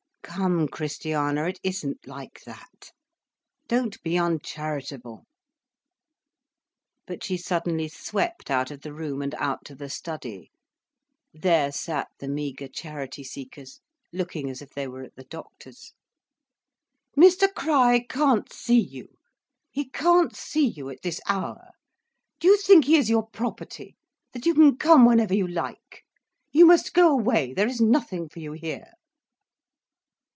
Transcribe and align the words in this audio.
"Come, 0.23 0.69
Christiana, 0.69 1.49
it 1.49 1.59
isn't 1.61 2.07
like 2.07 2.41
that. 2.45 2.93
Don't 3.67 4.01
be 4.01 4.17
uncharitable." 4.17 5.25
But 7.05 7.21
she 7.21 7.35
suddenly 7.35 7.89
swept 7.89 8.49
out 8.49 8.71
of 8.71 8.79
the 8.79 8.93
room, 8.93 9.21
and 9.21 9.35
out 9.35 9.65
to 9.65 9.75
the 9.75 9.89
study. 9.89 10.49
There 11.33 11.69
sat 11.73 12.07
the 12.19 12.29
meagre 12.29 12.69
charity 12.69 13.25
seekers, 13.25 13.81
looking 14.13 14.49
as 14.49 14.61
if 14.61 14.69
they 14.69 14.87
were 14.87 15.03
at 15.03 15.15
the 15.17 15.25
doctor's. 15.25 15.91
"Mr 17.17 17.53
Crich 17.53 18.07
can't 18.09 18.49
see 18.53 18.79
you. 18.79 19.09
He 19.69 19.89
can't 19.89 20.33
see 20.33 20.65
you 20.67 20.89
at 20.89 21.01
this 21.01 21.19
hour. 21.27 21.71
Do 22.39 22.47
you 22.47 22.55
think 22.55 22.85
he 22.85 22.95
is 22.95 23.09
your 23.09 23.27
property, 23.27 23.97
that 24.31 24.45
you 24.45 24.53
can 24.53 24.77
come 24.77 25.03
whenever 25.05 25.33
you 25.33 25.45
like? 25.49 26.05
You 26.53 26.65
must 26.67 26.93
go 26.93 27.09
away, 27.11 27.53
there 27.53 27.67
is 27.67 27.81
nothing 27.81 28.29
for 28.29 28.39
you 28.39 28.53
here." 28.53 28.93